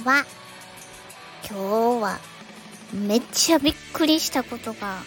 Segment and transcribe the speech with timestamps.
[0.00, 0.24] ちは。
[1.48, 2.18] 今日は
[2.92, 4.98] めっちゃびっくりしたことが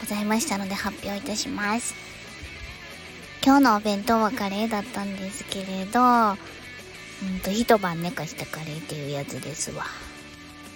[0.00, 1.94] ございましたので発表いたします。
[3.44, 6.36] 今日のお弁当はカレーだったんですけれど、うん
[7.44, 9.84] と一晩寝かしたカレーっていうやつですわ。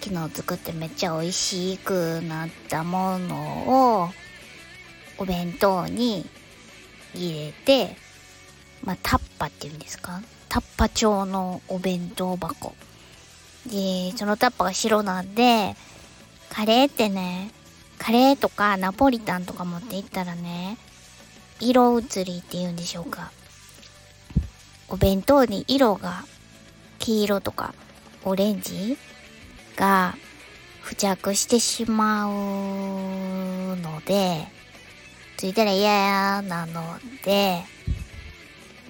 [0.01, 4.09] 昨日作ってめっちゃ美味しくなったものを
[5.17, 6.25] お弁当に
[7.13, 7.97] 入れて、
[8.83, 10.21] まあタッパっていうんですか？
[10.47, 12.73] タッパ調のお弁当箱。
[13.65, 15.75] で、そのタッパーが白なんで、
[16.49, 17.51] カレーってね、
[17.97, 20.77] カレーとかナポリタンとか持っていったらね、
[21.59, 23.31] 色移りって言うんでしょうか。
[24.87, 26.25] お弁当に色が
[26.97, 27.75] 黄色とか
[28.23, 28.97] オレンジ
[29.75, 30.15] が
[30.83, 34.47] 付着してしまうので、
[35.37, 37.63] ついたら嫌なので、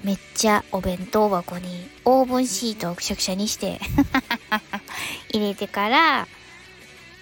[0.04, 3.80] めっちゃお弁当箱にオーブンシートをくしゃくしゃにして
[5.34, 6.28] 入れてから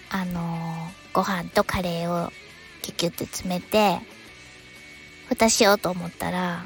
[0.09, 2.31] あのー、ご飯とカレーを
[2.81, 3.99] キュキュって詰めて
[5.27, 6.65] 蓋しようと思ったら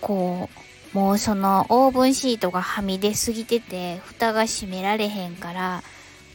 [0.00, 0.50] こ
[0.94, 5.82] うもうそのオーブンシートがはみ出すぎてて蓋が閉められへんから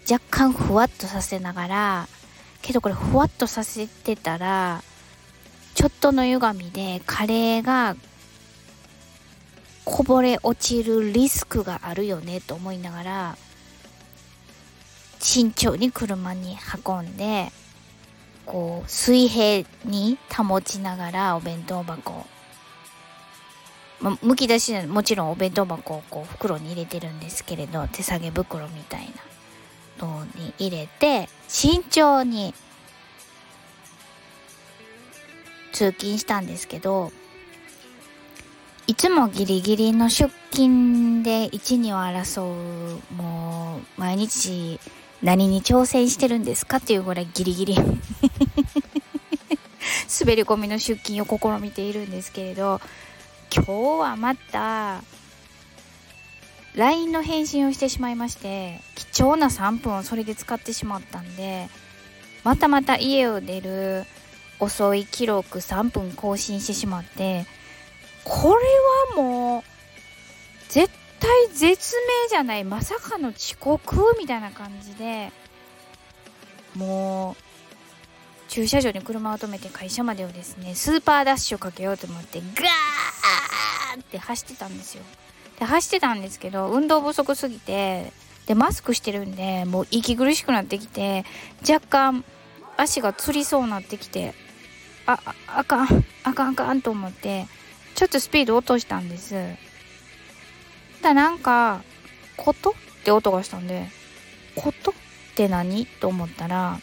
[0.10, 2.08] 若干ふわっとさせながら
[2.62, 4.82] けどこれふわっとさせてたら
[5.76, 7.96] ちょっとの歪みでカレーが
[9.86, 13.38] こぼれ落ちるリスクがあるよねと思いながら
[15.20, 17.52] 慎重に車に運んで
[18.46, 22.26] こう水平に保ちながらお弁当箱
[24.04, 29.10] ま、むき出しもちろんお弁当箱をこう袋に入れてるんですけれど手提げ袋みたい
[30.00, 32.54] なのに入れて慎重に
[35.72, 37.14] 通勤したんですけど
[38.86, 44.78] いつもギリギリの出勤で一二を争うもう毎日
[45.22, 47.78] 何に挑戦してるんですかっていうぐらいギリギリ。
[50.20, 52.82] 滑り込みの出勤を試みているんですけれど
[53.54, 55.02] 今日はまた
[56.76, 61.70] LINE の返信をしてしまいまして貴重な3分をそれで使ってしまったんで
[62.44, 64.06] またまた家を出る
[64.60, 67.46] 遅い記録3分更新してしまって
[68.24, 69.64] これはもう
[70.70, 70.90] 絶
[71.20, 75.32] 対絶命じゃないまさかの遅刻みたいな感じで
[76.76, 77.44] もう
[78.50, 85.04] 駐車場に車を止めて会社までをですねスーパーダッシュをかけようと思ってガーって走ってたんですよ。
[85.60, 88.12] で走ってたんですけど運動不足すぎて
[88.48, 91.26] でマスクしてるんでもう息苦しくなってきて
[91.68, 92.26] 若干
[92.76, 94.34] 足がつりそうになってきて
[95.06, 97.46] ああかんあかんあかんと思って
[97.96, 99.36] ちょっとスピード落としたんです。
[101.02, 101.84] だなんか、
[102.38, 102.74] ことっ
[103.04, 103.88] て音がしたんで、
[104.56, 104.94] ことっ
[105.36, 106.80] て何と思ったら、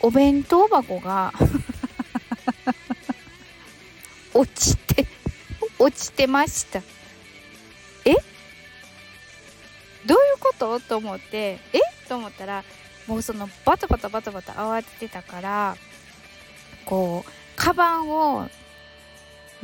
[0.00, 1.32] お弁当箱が
[4.34, 5.06] 落ちて、
[5.78, 6.80] 落ちてました。
[8.04, 8.14] え？
[10.04, 11.80] どういうことと思って、え？
[12.08, 12.64] と思ったら、
[13.06, 15.76] もうそのバタバタバタバタ慌ててたから、
[16.84, 18.48] こう、カバンを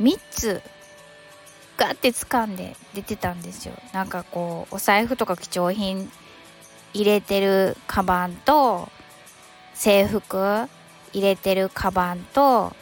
[0.01, 0.61] 3つ
[1.77, 3.73] ガッて掴んで出てたんですよ。
[3.93, 6.11] なんかこうお財布とか貴重品
[6.93, 8.89] 入れてるカバンと
[9.73, 10.37] 制服
[11.13, 12.75] 入れてるカバンと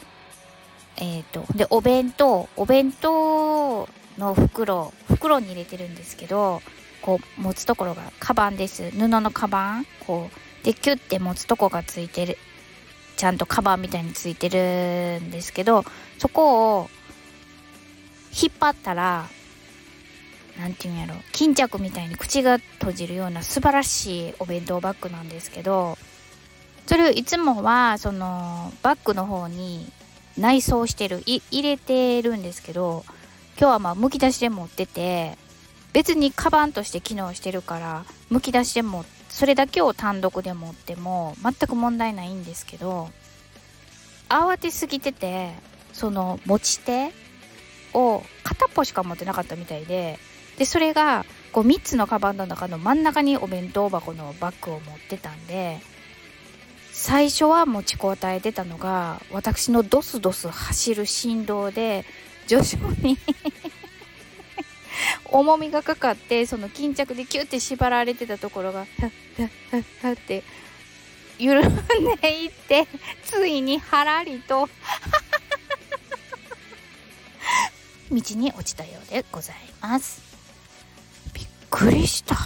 [0.96, 3.88] えっ、ー、とでお弁当お弁当
[4.18, 6.60] の袋袋に入れてるんですけど
[7.00, 8.90] こう持つところがカバンです。
[8.90, 12.36] 布のカバンこうでキュッて持つとこがついてる
[13.16, 15.84] ちゃんとカバンみたいについてるんですけど
[16.18, 16.90] そこを
[18.32, 19.28] 引っ張ったら、
[20.58, 25.96] なんていうんやろ、巾着みたいに口が閉じるような素晴らしいお弁当バッグなんですけど、
[26.86, 29.90] それをいつもは、その、バッグの方に
[30.36, 33.04] 内装してる、入れてるんですけど、
[33.58, 35.38] 今日はまあ、むき出しで持ってて、
[35.92, 43.10] 別にカバンとして機能してるから、むき出しでも、それだけを単独で持っても全く問題ないんですけど、
[44.28, 45.54] 慌てすぎてて、
[45.92, 47.12] その持ち手
[47.94, 50.18] を片っぽしか持ってなかったみたいで
[50.58, 55.80] でそれがこう3つのカバンの中の真ん中にお弁当箱のバッグを持ってたんで
[56.92, 62.04] 最初は持ちこたえてたのが私のドスドス走る振動で
[62.46, 63.16] 徐々に
[65.24, 70.42] 重みがかかってその巾着でキュッて縛られてたところがハッハッハッハッって
[71.38, 71.74] 緩ん
[72.20, 72.86] でいって
[73.24, 74.68] ついにはらりと
[78.10, 80.20] 道に落ちたようでございます。
[81.32, 82.36] びっくりした。